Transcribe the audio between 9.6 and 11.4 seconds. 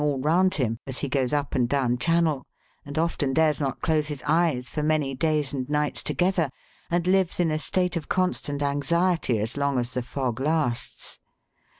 as the fog lasts.